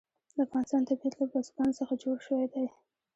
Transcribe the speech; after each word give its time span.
د 0.35 0.37
افغانستان 0.45 0.81
طبیعت 0.89 1.13
له 1.17 1.25
بزګان 1.31 1.69
څخه 1.79 1.93
جوړ 2.03 2.17
شوی 2.25 2.47
دی. 2.53 2.65